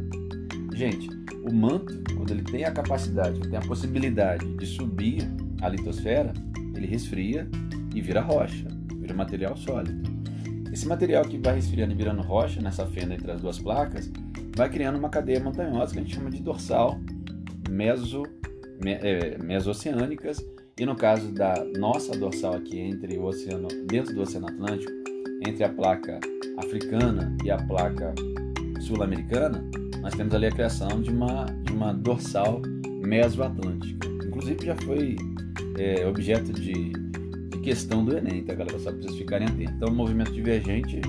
Gente, 0.76 1.10
o 1.50 1.52
manto, 1.52 2.00
quando 2.16 2.30
ele 2.30 2.44
tem 2.44 2.64
a 2.64 2.72
capacidade, 2.72 3.40
tem 3.40 3.58
a 3.58 3.62
possibilidade 3.62 4.46
de 4.56 4.68
subir 4.68 5.28
a 5.64 5.68
litosfera, 5.68 6.32
ele 6.76 6.86
resfria 6.86 7.50
e 7.94 8.02
vira 8.02 8.22
rocha, 8.22 8.68
vira 8.98 9.16
material 9.16 9.58
sólido. 9.58 10.08
Esse 10.72 10.88
material 10.88 11.26
que 11.26 11.40
vai 11.40 11.56
resfriando 11.56 11.92
e 11.92 11.96
virando 11.96 12.22
rocha 12.22 12.62
nessa 12.62 12.86
fenda 12.86 13.16
entre 13.16 13.32
as 13.32 13.42
duas 13.42 13.58
placas, 13.58 14.12
vai 14.60 14.70
criando 14.70 15.00
uma 15.00 15.08
cadeia 15.08 15.40
montanhosa 15.40 15.94
que 15.94 16.00
a 16.00 16.02
gente 16.02 16.14
chama 16.14 16.30
de 16.30 16.42
dorsal 16.42 17.00
meso, 17.70 18.24
me, 18.84 18.92
é, 18.92 19.38
mesoceânicas 19.38 20.46
e 20.78 20.86
no 20.86 20.98
caso 20.98 21.32
da 21.32 21.64
nossa 21.78 22.12
dorsal 22.18 22.56
aqui 22.56 22.78
entre 22.78 23.18
o 23.18 23.24
oceano 23.24 23.70
dentro 23.88 24.14
do 24.14 24.22
Oceano 24.22 24.48
Atlântico, 24.48 24.92
entre 25.48 25.64
a 25.64 25.70
placa 25.70 26.20
africana 26.58 27.34
e 27.42 27.50
a 27.50 27.56
placa 27.56 28.14
sul-americana, 28.82 29.64
nós 30.02 30.14
temos 30.14 30.36
ali 30.36 30.48
a 30.48 30.52
criação 30.52 31.02
de 31.02 31.10
uma, 31.10 31.46
de 31.46 31.72
uma 31.72 31.94
dorsal 31.94 32.62
mesoatlântica. 33.06 34.10
Inclusive 34.26 34.66
já 34.66 34.76
foi 34.76 35.16
é, 35.78 36.06
objeto 36.06 36.52
de, 36.52 36.92
de, 36.92 37.60
questão 37.62 38.04
do 38.04 38.18
Enem, 38.18 38.44
tá 38.44 38.56
galera? 38.56 38.78
Só 38.78 38.92
para 38.92 39.02
vocês 39.04 39.16
ficarem 39.16 39.48
atentos. 39.48 39.74
Então 39.76 39.88
o 39.88 39.96
movimento 39.96 40.34
divergente 40.34 41.00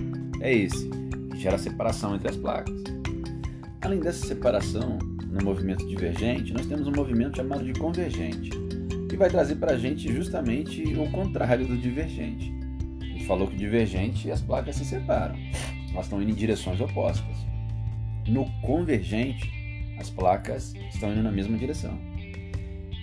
é 0.41 0.55
esse, 0.55 0.89
que 1.31 1.37
gera 1.37 1.59
separação 1.59 2.15
entre 2.15 2.29
as 2.29 2.37
placas. 2.37 2.81
Além 3.83 3.99
dessa 3.99 4.27
separação 4.27 4.99
no 4.99 5.43
movimento 5.43 5.87
divergente, 5.87 6.53
nós 6.53 6.67
temos 6.67 6.87
um 6.87 6.93
movimento 6.93 7.39
chamado 7.39 7.65
de 7.65 7.73
convergente, 7.73 8.51
que 9.09 9.17
vai 9.17 9.31
trazer 9.31 9.57
para 9.57 9.73
a 9.73 9.79
gente 9.79 10.13
justamente 10.13 10.83
o 10.99 11.11
contrário 11.11 11.67
do 11.67 11.79
divergente. 11.79 12.53
A 13.01 13.05
gente 13.05 13.25
falou 13.25 13.49
que 13.49 13.57
divergente 13.57 14.29
e 14.29 14.31
as 14.31 14.43
placas 14.43 14.77
se 14.77 14.85
separam, 14.85 15.35
elas 15.93 16.05
estão 16.05 16.21
indo 16.21 16.31
em 16.31 16.35
direções 16.35 16.79
opostas. 16.79 17.35
No 18.29 18.45
convergente, 18.61 19.51
as 19.99 20.11
placas 20.11 20.75
estão 20.93 21.13
indo 21.13 21.23
na 21.23 21.33
mesma 21.33 21.57
direção. 21.57 21.99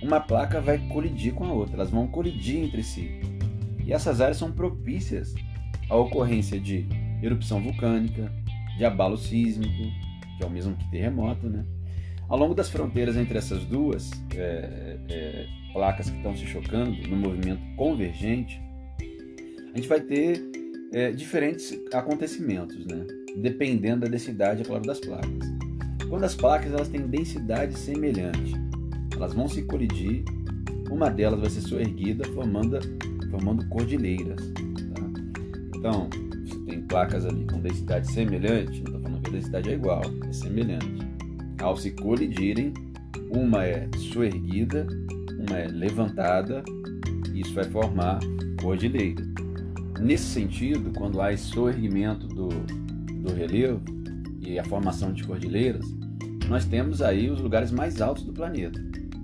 Uma 0.04 0.20
placa 0.20 0.62
vai 0.62 0.78
colidir 0.78 1.34
com 1.34 1.46
a 1.46 1.54
outra, 1.54 1.78
elas 1.78 1.90
vão 1.90 2.06
colidir 2.06 2.64
entre 2.64 2.84
si. 2.84 3.20
E 3.84 3.92
essas 3.92 4.22
áreas 4.22 4.38
são 4.38 4.52
propícias 4.52 5.34
à 5.90 5.96
ocorrência 5.96 6.60
de 6.60 6.86
erupção 7.24 7.60
vulcânica, 7.64 8.32
de 8.78 8.86
abalo 8.86 9.18
sísmico, 9.18 10.07
que 10.38 10.44
é 10.44 10.46
o 10.48 10.50
mesmo 10.50 10.75
que 10.75 10.89
terremoto, 10.91 11.50
né? 11.50 11.65
Ao 12.29 12.38
longo 12.38 12.53
das 12.53 12.70
fronteiras 12.70 13.15
entre 13.15 13.38
essas 13.38 13.63
duas 13.63 14.12
é, 14.36 15.00
é, 15.10 15.48
placas 15.74 16.10
que 16.10 16.17
estão 16.17 16.36
se 16.36 16.46
chocando 16.46 16.91
no 17.08 17.15
movimento 17.15 17.62
convergente, 17.75 18.62
a 19.74 19.77
gente 19.77 19.88
vai 19.88 20.01
ter 20.01 20.44
é, 20.91 21.12
diferentes 21.12 21.77
acontecimentos, 21.94 22.86
né? 22.86 23.06
Dependendo 23.38 24.01
da 24.01 24.08
densidade, 24.08 24.62
é 24.62 24.65
claro, 24.65 24.84
das 24.84 25.00
placas. 25.00 25.58
Quando 26.10 26.24
as 26.24 26.36
placas 26.36 26.74
elas 26.74 26.88
têm 26.89 27.01
densidade 27.01 27.77
semelhante, 27.77 28.53
elas 29.15 29.34
vão 29.34 29.48
se 29.48 29.63
colidir, 29.63 30.24
uma 30.89 31.10
delas 31.10 31.39
vai 31.39 31.50
ser 31.50 31.62
soerguida, 31.62 32.25
formando, 32.29 32.79
formando 33.29 33.67
cordilheiras. 33.67 34.41
Tá? 34.94 35.01
Então, 35.75 36.10
tem 36.68 36.82
placas 36.82 37.26
ali 37.26 37.46
com 37.46 37.60
densidade 37.60 38.12
semelhante, 38.12 38.82
não 38.82 38.88
estou 38.88 39.02
falando 39.02 39.22
que 39.22 39.30
a 39.30 39.34
densidade 39.34 39.70
é 39.70 39.74
igual, 39.74 40.02
é 40.28 40.34
semelhante. 40.34 41.08
Ao 41.62 41.76
se 41.78 41.92
colidirem, 41.92 42.74
uma 43.32 43.64
é 43.64 43.90
soerguida, 44.12 44.86
uma 45.48 45.58
é 45.58 45.68
levantada, 45.68 46.64
isso 47.34 47.54
vai 47.54 47.64
formar 47.64 48.20
cordilheira. 48.62 49.24
Nesse 50.00 50.26
sentido, 50.26 50.92
quando 50.96 51.22
há 51.22 51.34
esse 51.34 51.46
soerguimento 51.46 52.28
do, 52.28 52.50
do 52.50 53.34
relevo 53.34 53.82
e 54.42 54.60
a 54.60 54.64
formação 54.66 55.14
de 55.14 55.24
cordilheiras, 55.24 55.86
nós 56.50 56.66
temos 56.66 57.02
aí 57.02 57.30
os 57.30 57.42
lugares 57.42 57.72
mais 57.72 58.02
altos 58.02 58.24
do 58.24 58.34
planeta, 58.34 58.80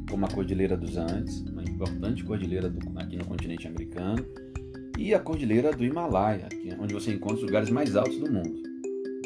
como 0.09 0.25
a 0.25 0.29
Cordilheira 0.29 0.75
dos 0.75 0.97
Andes, 0.97 1.41
uma 1.41 1.63
importante 1.63 2.23
cordilheira 2.23 2.69
do, 2.69 2.99
aqui 2.99 3.15
no 3.15 3.25
continente 3.25 3.67
americano, 3.67 4.25
e 4.97 5.13
a 5.13 5.19
Cordilheira 5.19 5.71
do 5.71 5.83
Himalaia, 5.83 6.45
aqui, 6.45 6.69
onde 6.79 6.93
você 6.93 7.13
encontra 7.13 7.37
os 7.37 7.43
lugares 7.43 7.69
mais 7.69 7.95
altos 7.95 8.17
do 8.17 8.31
mundo. 8.31 8.61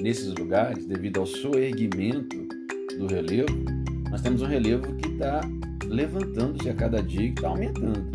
Nesses 0.02 0.34
lugares, 0.34 0.86
devido 0.86 1.20
ao 1.20 1.26
soerguimento 1.26 2.38
do 2.98 3.08
relevo, 3.08 3.54
nós 4.10 4.22
temos 4.22 4.42
um 4.42 4.46
relevo 4.46 4.94
que 4.96 5.10
está 5.10 5.42
levantando-se 5.86 6.70
a 6.70 6.74
cada 6.74 7.02
dia 7.02 7.28
e 7.28 7.30
está 7.30 7.50
aumentando. 7.50 8.06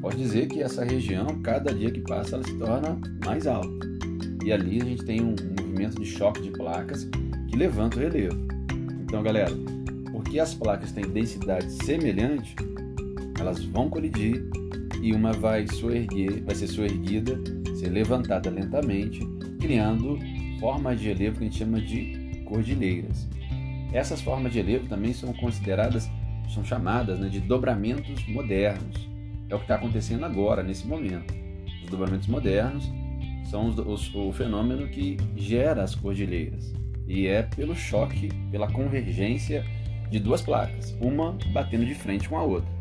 Pode 0.00 0.18
dizer 0.18 0.46
que 0.46 0.62
essa 0.62 0.84
região, 0.84 1.26
cada 1.42 1.74
dia 1.74 1.90
que 1.90 2.00
passa, 2.00 2.36
ela 2.36 2.44
se 2.44 2.56
torna 2.56 2.98
mais 3.24 3.46
alta. 3.46 3.86
E 4.44 4.52
ali 4.52 4.80
a 4.80 4.84
gente 4.84 5.04
tem 5.04 5.20
um 5.20 5.34
movimento 5.58 6.00
de 6.00 6.06
choque 6.06 6.42
de 6.42 6.50
placas 6.50 7.08
que 7.48 7.56
levanta 7.56 7.96
o 7.96 8.00
relevo. 8.00 8.36
Então, 9.02 9.22
galera, 9.22 9.52
porque 10.12 10.38
as 10.38 10.54
placas 10.54 10.92
têm 10.92 11.04
densidade 11.04 11.70
semelhante, 11.84 12.54
elas 13.38 13.64
vão 13.64 13.90
colidir 13.90 14.44
e 15.02 15.12
uma 15.12 15.32
vai 15.32 15.66
soerguer, 15.66 16.42
vai 16.44 16.54
ser 16.54 16.66
soerguida, 16.66 17.38
ser 17.78 17.88
levantada 17.88 18.50
lentamente, 18.50 19.20
criando 19.60 20.18
formas 20.58 21.00
de 21.00 21.08
relevo 21.08 21.38
que 21.38 21.44
a 21.44 21.46
gente 21.46 21.58
chama 21.58 21.80
de 21.80 22.42
cordilheiras. 22.44 23.28
Essas 23.92 24.20
formas 24.20 24.52
de 24.52 24.60
relevo 24.60 24.88
também 24.88 25.12
são 25.12 25.32
consideradas, 25.32 26.10
são 26.52 26.64
chamadas 26.64 27.18
né, 27.18 27.28
de 27.28 27.40
dobramentos 27.40 28.26
modernos. 28.28 29.08
É 29.48 29.54
o 29.54 29.58
que 29.58 29.64
está 29.64 29.76
acontecendo 29.76 30.24
agora, 30.24 30.62
nesse 30.62 30.86
momento. 30.86 31.32
Os 31.84 31.90
dobramentos 31.90 32.26
modernos 32.26 32.90
são 33.50 33.68
os, 33.68 33.78
os, 33.78 34.14
o 34.14 34.32
fenômeno 34.32 34.88
que 34.88 35.16
gera 35.36 35.82
as 35.82 35.94
cordilheiras. 35.94 36.74
E 37.06 37.26
é 37.28 37.42
pelo 37.42 37.74
choque, 37.74 38.28
pela 38.50 38.70
convergência 38.70 39.64
de 40.10 40.18
duas 40.18 40.42
placas, 40.42 40.96
uma 41.00 41.38
batendo 41.52 41.84
de 41.84 41.94
frente 41.94 42.28
com 42.28 42.36
a 42.36 42.42
outra. 42.42 42.75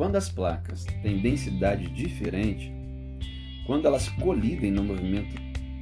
Quando 0.00 0.16
as 0.16 0.30
placas 0.30 0.86
têm 1.02 1.20
densidade 1.20 1.86
diferente, 1.90 2.72
quando 3.66 3.84
elas 3.84 4.08
colidem 4.08 4.70
no 4.70 4.82
movimento 4.82 5.34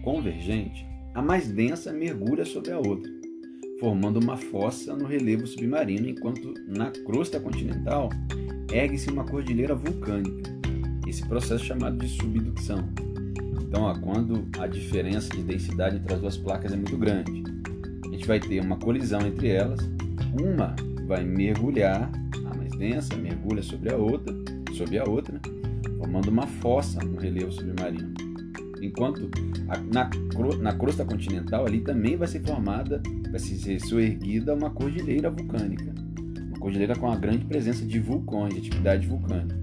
convergente, 0.02 0.84
a 1.14 1.22
mais 1.22 1.48
densa 1.52 1.92
mergulha 1.92 2.44
sobre 2.44 2.72
a 2.72 2.78
outra 2.78 3.08
formando 3.78 4.18
uma 4.18 4.37
fossa 4.37 4.96
no 4.96 5.06
relevo 5.06 5.46
submarino, 5.46 6.08
enquanto 6.08 6.52
na 6.66 6.90
crosta 6.90 7.38
continental 7.38 8.08
ergue-se 8.72 9.08
uma 9.08 9.25
cordilheira 9.25 9.76
vulcânica. 9.76 10.50
Esse 11.06 11.25
processo 11.28 11.62
é 11.62 11.66
chamado 11.68 11.98
de 11.98 12.08
subducção. 12.08 12.88
Então, 13.62 13.82
ó, 13.82 13.94
quando 14.00 14.48
a 14.58 14.66
diferença 14.66 15.28
de 15.28 15.44
densidade 15.44 15.94
entre 15.94 16.12
as 16.12 16.20
duas 16.20 16.37
placas 16.37 16.72
é 16.72 16.76
muito 16.76 16.98
grande, 16.98 17.44
a 18.04 18.08
gente 18.10 18.26
vai 18.26 18.40
ter 18.40 18.58
uma 18.58 18.78
colisão 18.78 19.20
entre 19.20 19.50
elas. 19.50 19.78
Uma 20.42 20.75
vai 21.06 21.25
mergulhar, 21.25 22.10
densa 22.78 23.16
mergulha 23.16 23.62
sobre 23.62 23.92
a 23.92 23.97
outra, 23.97 24.35
sobre 24.75 24.99
a 24.99 25.04
outra, 25.04 25.40
formando 25.99 26.28
uma 26.28 26.47
fossa 26.47 27.00
no 27.00 27.18
relevo 27.18 27.50
submarino. 27.50 28.14
Enquanto 28.80 29.28
a, 29.68 29.78
na, 29.78 30.08
na 30.61 30.73
crosta 30.73 31.04
continental 31.04 31.66
ali 31.66 31.80
também 31.80 32.16
vai 32.16 32.28
ser 32.28 32.40
formada 32.40 33.02
vai 33.30 33.38
ser 33.38 33.80
soerguida 33.80 34.54
uma 34.54 34.70
cordilheira 34.70 35.30
vulcânica, 35.30 35.92
uma 36.49 36.58
cordilheira 36.58 36.97
com 36.97 37.06
uma 37.06 37.16
grande 37.16 37.44
presença 37.44 37.85
de 37.85 37.99
vulcões, 37.99 38.54
de 38.54 38.61
atividade 38.61 39.06
vulcânica. 39.06 39.58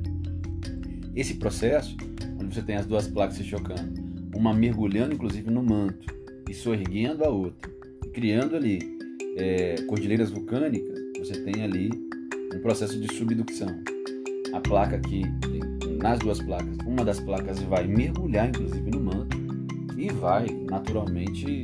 Esse 1.15 1.35
processo, 1.35 1.95
onde 2.39 2.53
você 2.53 2.61
tem 2.61 2.75
as 2.75 2.85
duas 2.85 3.07
placas 3.07 3.37
se 3.37 3.43
chocando, 3.43 4.03
uma 4.35 4.53
mergulhando 4.53 5.13
inclusive 5.13 5.49
no 5.49 5.63
manto 5.63 6.13
e 6.49 6.53
soerguendo 6.53 7.23
a 7.23 7.29
outra, 7.29 7.71
criando 8.13 8.55
ali 8.55 8.79
é, 9.37 9.75
cordilheiras 9.87 10.29
vulcânicas, 10.29 10.99
você 11.17 11.41
tem 11.41 11.63
ali 11.63 11.89
um 12.55 12.59
processo 12.61 12.99
de 12.99 13.13
subducção. 13.13 13.67
A 14.53 14.59
placa 14.59 14.99
que 14.99 15.23
nas 16.01 16.19
duas 16.19 16.41
placas, 16.41 16.77
uma 16.85 17.03
das 17.03 17.19
placas 17.19 17.59
vai 17.63 17.85
mergulhar 17.87 18.49
inclusive 18.49 18.91
no 18.91 19.01
manto 19.01 19.37
e 19.97 20.09
vai 20.11 20.45
naturalmente 20.69 21.63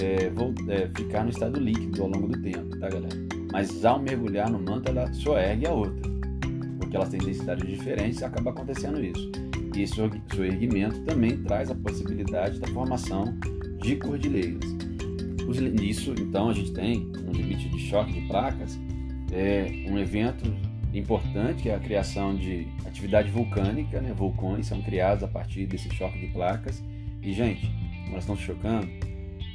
é, 0.00 0.30
vou, 0.30 0.54
é, 0.68 0.88
ficar 0.96 1.24
no 1.24 1.30
estado 1.30 1.60
líquido 1.60 2.02
ao 2.02 2.08
longo 2.08 2.28
do 2.28 2.40
tempo, 2.40 2.76
tá 2.78 2.88
galera? 2.88 3.16
Mas 3.52 3.84
ao 3.84 4.00
mergulhar 4.00 4.50
no 4.50 4.58
manto, 4.58 4.88
ela 4.88 5.12
só 5.12 5.38
ergue 5.38 5.66
a 5.66 5.72
outra, 5.72 6.10
porque 6.78 6.96
elas 6.96 7.08
têm 7.08 7.20
densidades 7.20 7.68
diferentes 7.68 8.20
e 8.20 8.24
acaba 8.24 8.50
acontecendo 8.50 9.02
isso. 9.02 9.30
E 9.76 9.82
esse 9.82 10.00
erguimento 10.00 11.00
também 11.02 11.36
traz 11.42 11.70
a 11.70 11.74
possibilidade 11.74 12.58
da 12.58 12.66
formação 12.68 13.24
de 13.82 13.96
cordilheiras. 13.96 14.64
Isso, 15.82 16.14
então, 16.18 16.48
a 16.48 16.52
gente 16.52 16.72
tem 16.72 17.10
um 17.26 17.32
limite 17.32 17.68
de 17.68 17.78
choque 17.78 18.12
de 18.12 18.20
placas, 18.28 18.78
é 19.32 19.86
um 19.88 19.98
evento 19.98 20.44
importante, 20.92 21.62
que 21.62 21.68
é 21.68 21.74
a 21.74 21.80
criação 21.80 22.34
de 22.34 22.66
atividade 22.84 23.30
vulcânica, 23.30 24.00
né? 24.00 24.12
vulcões 24.12 24.66
são 24.66 24.82
criados 24.82 25.22
a 25.22 25.28
partir 25.28 25.66
desse 25.66 25.88
choque 25.94 26.18
de 26.18 26.26
placas. 26.28 26.82
E, 27.22 27.32
gente, 27.32 27.70
nós 28.10 28.20
estamos 28.20 28.40
chocando, 28.40 28.88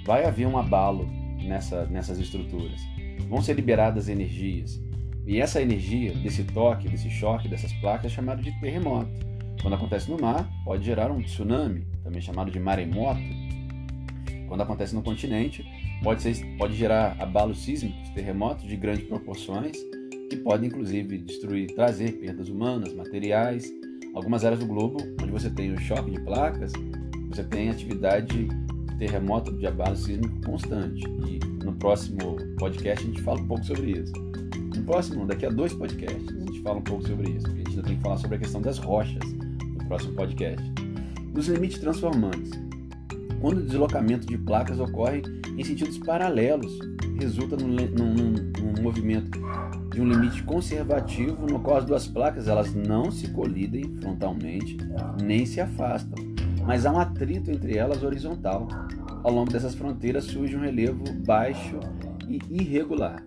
vai 0.05 0.25
haver 0.25 0.47
um 0.47 0.57
abalo 0.57 1.09
nessa, 1.43 1.85
nessas 1.87 2.19
estruturas. 2.19 2.79
Vão 3.27 3.41
ser 3.41 3.53
liberadas 3.55 4.07
energias. 4.07 4.81
E 5.25 5.41
essa 5.41 5.61
energia, 5.61 6.13
desse 6.13 6.43
toque, 6.43 6.87
desse 6.87 7.09
choque, 7.09 7.47
dessas 7.49 7.73
placas, 7.73 8.11
é 8.11 8.15
chamado 8.15 8.41
de 8.41 8.51
terremoto. 8.59 9.09
Quando 9.61 9.73
acontece 9.73 10.09
no 10.09 10.19
mar, 10.19 10.47
pode 10.63 10.85
gerar 10.85 11.11
um 11.11 11.21
tsunami, 11.21 11.87
também 12.03 12.21
chamado 12.21 12.51
de 12.51 12.59
maremoto. 12.59 13.19
Quando 14.47 14.61
acontece 14.61 14.93
no 14.93 15.01
continente, 15.01 15.65
pode, 16.05 16.21
ser, 16.21 16.45
pode 16.59 16.75
gerar 16.75 17.17
abalos 17.19 17.63
sísmicos, 17.63 18.09
terremotos 18.09 18.67
de 18.67 18.77
grandes 18.77 19.07
proporções, 19.07 19.75
que 20.29 20.37
podem 20.37 20.69
inclusive 20.69 21.17
destruir, 21.17 21.73
trazer 21.73 22.11
perdas 22.19 22.47
humanas, 22.47 22.93
materiais. 22.93 23.65
Algumas 24.13 24.45
áreas 24.45 24.59
do 24.59 24.67
globo, 24.67 24.97
onde 25.21 25.31
você 25.31 25.49
tem 25.49 25.73
o 25.73 25.79
choque 25.79 26.11
de 26.11 26.21
placas, 26.21 26.71
você 27.27 27.43
tem 27.43 27.69
atividade 27.69 28.27
de 28.27 28.95
terremoto 28.97 29.51
de 29.57 29.65
abalo 29.65 29.95
sísmico 29.95 30.39
constante. 30.45 31.03
E 31.27 31.39
no 31.65 31.73
próximo 31.73 32.37
podcast 32.57 33.03
a 33.03 33.07
gente 33.07 33.21
fala 33.23 33.41
um 33.41 33.47
pouco 33.47 33.65
sobre 33.65 33.91
isso. 33.91 34.13
No 34.75 34.83
próximo, 34.83 35.25
daqui 35.25 35.47
a 35.47 35.49
dois 35.49 35.73
podcasts, 35.73 36.29
a 36.29 36.39
gente 36.39 36.61
fala 36.61 36.77
um 36.77 36.83
pouco 36.83 37.05
sobre 37.07 37.31
isso, 37.31 37.45
porque 37.45 37.61
a 37.61 37.63
gente 37.63 37.69
ainda 37.71 37.83
tem 37.83 37.95
que 37.97 38.01
falar 38.03 38.17
sobre 38.17 38.35
a 38.35 38.39
questão 38.39 38.61
das 38.61 38.77
rochas 38.77 39.23
no 39.33 39.85
próximo 39.87 40.13
podcast. 40.13 40.63
Nos 41.33 41.47
limites 41.47 41.79
transformantes. 41.79 42.51
Quando 43.41 43.57
o 43.57 43.65
deslocamento 43.65 44.25
de 44.27 44.37
placas 44.37 44.79
ocorre 44.79 45.23
em 45.57 45.63
sentidos 45.63 45.97
paralelos, 45.97 46.79
resulta 47.19 47.55
num, 47.55 47.75
num, 47.75 48.33
num 48.59 48.81
movimento 48.81 49.39
de 49.91 50.01
um 50.01 50.07
limite 50.07 50.43
conservativo 50.43 51.47
no 51.47 51.59
qual 51.59 51.77
as 51.77 51.85
duas 51.85 52.07
placas 52.07 52.47
elas 52.47 52.73
não 52.73 53.09
se 53.09 53.29
colidem 53.29 53.95
frontalmente 54.01 54.77
nem 55.23 55.45
se 55.45 55.61
afastam, 55.61 56.23
mas 56.65 56.85
há 56.85 56.91
um 56.91 56.99
atrito 56.99 57.49
entre 57.49 57.77
elas 57.77 58.03
horizontal. 58.03 58.67
Ao 59.23 59.31
longo 59.31 59.51
dessas 59.51 59.73
fronteiras 59.73 60.25
surge 60.25 60.55
um 60.55 60.61
relevo 60.61 61.03
baixo 61.25 61.79
e 62.27 62.39
irregular. 62.49 63.25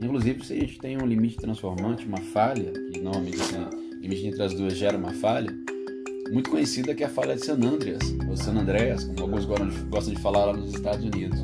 Inclusive, 0.00 0.44
se 0.44 0.54
a 0.54 0.56
gente 0.56 0.78
tem 0.78 1.00
um 1.00 1.06
limite 1.06 1.36
transformante, 1.36 2.04
uma 2.04 2.18
falha, 2.18 2.72
que 2.92 3.00
normalmente 3.00 3.36
esse 3.36 3.56
limite 4.00 4.26
entre 4.26 4.42
as 4.42 4.52
duas 4.52 4.76
gera 4.76 4.98
uma 4.98 5.12
falha, 5.12 5.54
muito 6.32 6.50
conhecida 6.50 6.94
que 6.94 7.04
é 7.04 7.06
a 7.06 7.10
falha 7.10 7.36
de 7.36 7.44
San 7.44 7.56
Andreas, 7.56 8.02
ou 8.26 8.36
San 8.36 8.52
Andreas, 8.52 9.04
como 9.04 9.20
alguns 9.20 9.44
gostam 9.44 10.14
de 10.14 10.20
falar 10.20 10.46
lá 10.46 10.54
nos 10.54 10.74
Estados 10.74 11.04
Unidos. 11.04 11.38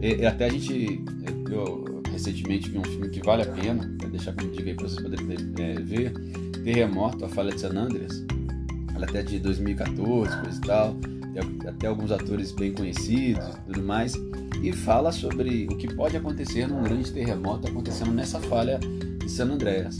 E, 0.00 0.22
e 0.22 0.26
até 0.26 0.46
a 0.46 0.48
gente, 0.48 1.02
eu 1.50 2.02
recentemente 2.12 2.70
vi 2.70 2.78
um 2.78 2.84
filme 2.84 3.08
que 3.08 3.20
vale 3.20 3.42
a 3.42 3.46
pena, 3.46 3.92
vou 4.00 4.08
deixar 4.08 4.32
como 4.34 4.50
dica 4.52 4.70
aí 4.70 4.74
para 4.74 4.88
vocês 4.88 5.02
poderem 5.02 5.26
é, 5.58 5.80
ver, 5.80 6.12
Terremoto, 6.62 7.24
a 7.24 7.28
falha 7.28 7.52
de 7.52 7.60
San 7.60 7.70
Andreas, 7.70 8.24
ela 8.94 9.04
é 9.04 9.08
até 9.08 9.22
de 9.22 9.40
2014, 9.40 10.40
coisa 10.40 10.58
e 10.58 10.60
tal, 10.60 10.96
até 11.68 11.88
alguns 11.88 12.12
atores 12.12 12.52
bem 12.52 12.72
conhecidos 12.72 13.44
e 13.48 13.72
tudo 13.72 13.82
mais, 13.82 14.14
e 14.62 14.72
fala 14.72 15.10
sobre 15.10 15.66
o 15.70 15.76
que 15.76 15.92
pode 15.92 16.16
acontecer 16.16 16.68
num 16.68 16.84
grande 16.84 17.10
terremoto 17.10 17.66
acontecendo 17.66 18.12
nessa 18.12 18.38
falha 18.38 18.78
de 18.78 19.28
San 19.28 19.46
Andreas. 19.46 19.96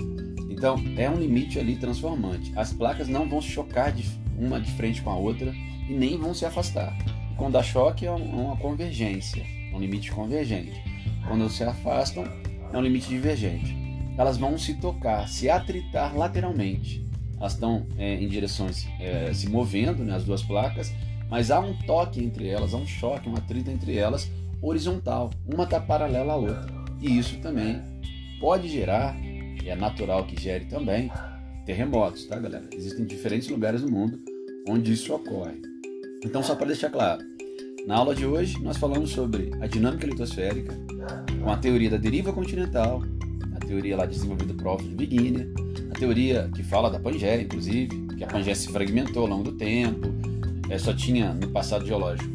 Então, 0.65 0.83
é 0.97 1.11
um 1.11 1.17
limite 1.17 1.59
ali 1.59 1.77
transformante. 1.77 2.51
As 2.57 2.73
placas 2.73 3.07
não 3.07 3.29
vão 3.29 3.43
chocar 3.43 3.93
de 3.93 4.03
uma 4.39 4.59
de 4.59 4.71
frente 4.71 5.03
com 5.03 5.11
a 5.11 5.15
outra 5.15 5.53
e 5.87 5.93
nem 5.93 6.17
vão 6.17 6.33
se 6.33 6.47
afastar. 6.47 6.97
Quando 7.37 7.53
dá 7.53 7.63
choque 7.63 8.07
é 8.07 8.11
uma 8.11 8.57
convergência, 8.57 9.45
um 9.75 9.79
limite 9.79 10.11
convergente. 10.11 10.83
Quando 11.29 11.51
se 11.51 11.63
afastam, 11.63 12.25
é 12.73 12.79
um 12.79 12.81
limite 12.81 13.11
divergente. 13.11 13.77
Elas 14.17 14.39
vão 14.39 14.57
se 14.57 14.73
tocar, 14.77 15.29
se 15.29 15.51
atritar 15.51 16.17
lateralmente. 16.17 17.07
Elas 17.39 17.53
estão 17.53 17.87
é, 17.99 18.15
em 18.15 18.27
direções 18.27 18.89
é, 18.99 19.35
se 19.35 19.51
movendo, 19.51 20.03
né, 20.03 20.15
as 20.15 20.25
duas 20.25 20.43
placas, 20.43 20.95
mas 21.29 21.51
há 21.51 21.61
um 21.61 21.75
toque 21.83 22.25
entre 22.25 22.49
elas, 22.49 22.73
há 22.73 22.79
um 22.79 22.87
choque, 22.87 23.29
um 23.29 23.37
atrito 23.37 23.71
entre 23.71 23.99
elas 23.99 24.31
horizontal. 24.63 25.29
Uma 25.47 25.65
está 25.65 25.79
paralela 25.79 26.33
à 26.33 26.37
outra. 26.37 26.73
E 27.03 27.19
isso 27.19 27.37
também 27.41 27.83
pode 28.41 28.67
gerar 28.69 29.15
e 29.65 29.71
é 29.71 29.75
natural 29.75 30.27
que 30.27 30.41
gere 30.41 30.67
também 30.67 31.11
terremotos, 31.65 32.27
tá, 32.27 32.39
galera? 32.39 32.69
Existem 32.73 33.07
diferentes 33.07 33.49
lugares 33.49 33.81
no 33.81 33.91
mundo 33.91 34.21
onde 34.69 34.93
isso 34.93 35.15
ocorre. 35.15 35.61
Então, 36.23 36.43
só 36.43 36.55
para 36.55 36.67
deixar 36.67 36.91
claro, 36.91 37.23
na 37.87 37.97
aula 37.97 38.15
de 38.15 38.27
hoje 38.27 38.63
nós 38.63 38.77
falamos 38.77 39.11
sobre 39.11 39.51
a 39.61 39.67
dinâmica 39.67 40.07
litosférica, 40.07 40.75
com 41.43 41.51
a 41.51 41.57
teoria 41.57 41.91
da 41.91 41.97
deriva 41.97 42.33
continental, 42.33 43.03
a 43.55 43.67
teoria 43.67 43.97
lá 43.97 44.05
desenvolvida 44.05 44.53
por 44.53 44.67
Alfred 44.67 44.95
Wegener, 44.95 45.51
a 45.91 45.99
teoria 45.99 46.51
que 46.55 46.63
fala 46.63 46.91
da 46.91 47.01
Pangeia, 47.01 47.41
inclusive, 47.41 47.89
que 48.17 48.25
a 48.25 48.27
Pangeia 48.27 48.55
se 48.55 48.69
fragmentou 48.69 49.23
ao 49.23 49.29
longo 49.29 49.45
do 49.45 49.53
tempo, 49.53 50.09
é, 50.69 50.79
só 50.79 50.93
tinha 50.95 51.33
no 51.33 51.49
passado 51.49 51.87
geológico 51.87 52.35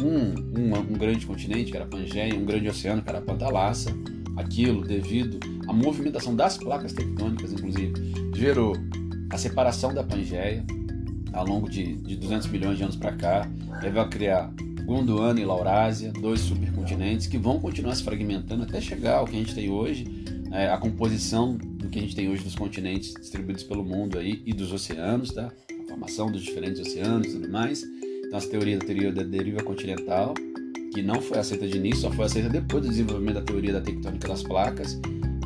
um, 0.00 0.34
um, 0.58 0.78
um 0.78 0.92
grande 0.98 1.26
continente, 1.26 1.70
que 1.70 1.76
era 1.76 1.86
a 1.86 1.88
Pangeia, 1.88 2.34
um 2.34 2.44
grande 2.44 2.68
oceano, 2.68 3.02
que 3.02 3.08
era 3.08 3.18
a 3.18 3.22
Pantalassa. 3.22 3.90
Aquilo, 4.36 4.82
devido 4.82 5.38
à 5.66 5.72
movimentação 5.72 6.34
das 6.34 6.56
placas 6.56 6.92
tectônicas, 6.92 7.52
inclusive, 7.52 7.92
gerou 8.34 8.74
a 9.30 9.38
separação 9.38 9.92
da 9.92 10.02
Pangeia 10.02 10.64
ao 11.32 11.46
longo 11.46 11.68
de, 11.68 11.96
de 11.96 12.16
200 12.16 12.48
milhões 12.48 12.78
de 12.78 12.84
anos 12.84 12.96
para 12.96 13.12
cá, 13.12 13.50
levou 13.82 14.02
a 14.02 14.08
criar 14.08 14.52
Gondwana 14.84 15.40
e 15.40 15.44
Laurásia, 15.44 16.12
dois 16.12 16.40
supercontinentes 16.40 17.26
que 17.26 17.38
vão 17.38 17.58
continuar 17.58 17.94
se 17.94 18.02
fragmentando 18.02 18.62
até 18.62 18.80
chegar 18.80 19.16
ao 19.16 19.24
que 19.24 19.34
a 19.34 19.38
gente 19.38 19.54
tem 19.54 19.70
hoje, 19.70 20.06
é, 20.52 20.68
a 20.68 20.78
composição 20.78 21.56
do 21.56 21.88
que 21.88 21.98
a 21.98 22.02
gente 22.02 22.14
tem 22.14 22.28
hoje 22.28 22.44
dos 22.44 22.54
continentes 22.54 23.14
distribuídos 23.14 23.64
pelo 23.64 23.84
mundo 23.84 24.18
aí 24.18 24.42
e 24.46 24.52
dos 24.52 24.72
oceanos, 24.72 25.32
tá? 25.32 25.50
A 25.70 25.88
formação 25.88 26.30
dos 26.30 26.42
diferentes 26.42 26.80
oceanos 26.80 27.26
e 27.28 27.32
tudo 27.32 27.48
mais. 27.50 27.82
Então, 27.82 28.38
essa 28.38 28.48
teoria 28.48 28.78
da 28.78 28.84
teoria 28.84 29.12
da 29.12 29.22
deriva 29.22 29.62
continental, 29.62 30.34
que 30.92 31.02
não 31.02 31.20
foi 31.20 31.38
aceita 31.38 31.66
de 31.66 31.76
início, 31.76 32.02
só 32.02 32.10
foi 32.10 32.26
aceita 32.26 32.48
depois 32.48 32.84
do 32.84 32.88
desenvolvimento 32.88 33.36
da 33.36 33.42
teoria 33.42 33.72
da 33.72 33.80
tectônica 33.80 34.28
das 34.28 34.42
placas, 34.42 35.00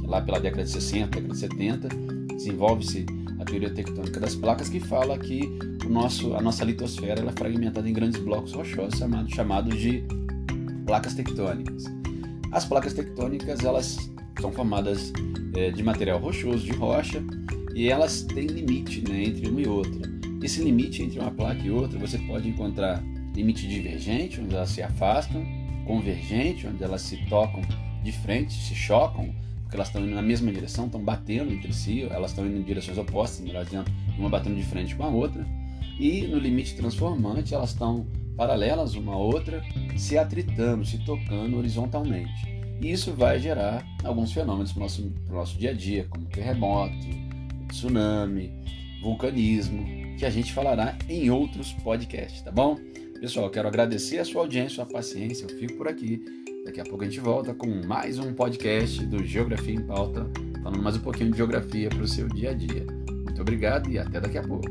lá 0.08 0.22
pela 0.22 0.40
década 0.40 0.64
de 0.64 0.70
60, 0.70 1.20
década 1.20 1.34
de 1.34 1.38
70, 1.38 1.88
desenvolve-se 2.34 3.06
a 3.38 3.44
teoria 3.44 3.70
tectônica 3.70 4.18
das 4.18 4.34
placas 4.34 4.68
que 4.68 4.80
fala 4.80 5.16
que 5.18 5.42
o 5.84 5.88
nosso, 5.88 6.34
a 6.34 6.40
nossa 6.40 6.64
litosfera 6.64 7.20
ela 7.20 7.30
é 7.30 7.34
fragmentada 7.34 7.88
em 7.88 7.92
grandes 7.92 8.20
blocos 8.20 8.52
rochosos 8.52 8.98
chamados, 8.98 9.34
chamados 9.34 9.78
de 9.78 10.02
placas 10.86 11.14
tectônicas. 11.14 11.84
As 12.50 12.64
placas 12.64 12.94
tectônicas 12.94 13.62
elas 13.64 14.10
são 14.40 14.50
formadas 14.50 15.12
é, 15.54 15.70
de 15.70 15.82
material 15.82 16.18
rochoso, 16.18 16.64
de 16.64 16.72
rocha, 16.72 17.22
e 17.74 17.88
elas 17.88 18.22
têm 18.22 18.46
limite 18.46 19.04
né, 19.08 19.24
entre 19.24 19.48
uma 19.48 19.60
e 19.60 19.68
outra. 19.68 20.08
Esse 20.42 20.62
limite 20.62 21.02
entre 21.02 21.20
uma 21.20 21.30
placa 21.30 21.60
e 21.62 21.70
outra 21.70 21.98
você 21.98 22.18
pode 22.18 22.48
encontrar 22.48 23.02
limite 23.34 23.68
divergente, 23.68 24.40
onde 24.40 24.54
elas 24.54 24.70
se 24.70 24.82
afastam, 24.82 25.44
convergente, 25.86 26.66
onde 26.66 26.82
elas 26.82 27.02
se 27.02 27.16
tocam 27.28 27.60
de 28.02 28.12
frente, 28.12 28.52
se 28.52 28.74
chocam, 28.74 29.32
porque 29.68 29.76
elas 29.76 29.88
estão 29.88 30.02
indo 30.02 30.14
na 30.14 30.22
mesma 30.22 30.50
direção, 30.50 30.86
estão 30.86 31.02
batendo 31.02 31.52
entre 31.52 31.74
si, 31.74 32.02
elas 32.04 32.30
estão 32.30 32.46
indo 32.46 32.56
em 32.56 32.62
direções 32.62 32.96
opostas, 32.96 33.40
melhor 33.40 33.66
dizendo, 33.66 33.90
uma 34.18 34.30
batendo 34.30 34.56
de 34.56 34.62
frente 34.62 34.96
com 34.96 35.04
a 35.04 35.08
outra. 35.08 35.46
E 36.00 36.22
no 36.22 36.38
limite 36.38 36.74
transformante, 36.74 37.54
elas 37.54 37.70
estão 37.70 38.06
paralelas 38.34 38.94
uma 38.94 39.12
à 39.12 39.18
outra, 39.18 39.62
se 39.94 40.16
atritando, 40.16 40.86
se 40.86 41.04
tocando 41.04 41.58
horizontalmente. 41.58 42.46
E 42.80 42.90
isso 42.90 43.12
vai 43.12 43.38
gerar 43.38 43.84
alguns 44.02 44.32
fenômenos 44.32 44.72
para 44.72 44.80
o 44.80 44.82
nosso, 44.84 45.12
nosso 45.28 45.58
dia 45.58 45.70
a 45.70 45.74
dia, 45.74 46.06
como 46.08 46.24
terremoto, 46.24 46.94
tsunami, 47.68 48.50
vulcanismo, 49.02 49.84
que 50.16 50.24
a 50.24 50.30
gente 50.30 50.50
falará 50.50 50.96
em 51.10 51.28
outros 51.28 51.74
podcasts, 51.74 52.40
tá 52.40 52.50
bom? 52.50 52.78
Pessoal, 53.20 53.50
quero 53.50 53.68
agradecer 53.68 54.18
a 54.18 54.24
sua 54.24 54.40
audiência, 54.40 54.82
a 54.82 54.86
sua 54.86 54.86
paciência. 54.86 55.44
Eu 55.44 55.58
fico 55.58 55.74
por 55.74 55.88
aqui. 55.88 56.24
Daqui 56.64 56.80
a 56.80 56.84
pouco 56.84 57.04
a 57.04 57.06
gente 57.06 57.20
volta 57.20 57.54
com 57.54 57.66
mais 57.86 58.18
um 58.18 58.32
podcast 58.34 59.04
do 59.06 59.24
Geografia 59.24 59.74
em 59.74 59.80
Pauta, 59.80 60.26
falando 60.62 60.82
mais 60.82 60.96
um 60.96 61.00
pouquinho 61.00 61.30
de 61.30 61.36
geografia 61.36 61.88
para 61.88 62.02
o 62.02 62.08
seu 62.08 62.28
dia 62.28 62.50
a 62.50 62.54
dia. 62.54 62.86
Muito 63.24 63.40
obrigado 63.40 63.90
e 63.90 63.98
até 63.98 64.20
daqui 64.20 64.38
a 64.38 64.42
pouco. 64.42 64.68